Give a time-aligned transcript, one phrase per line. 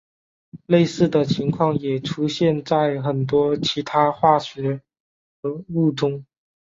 [0.65, 6.25] 类似的情况也出现在很多其他化合物中。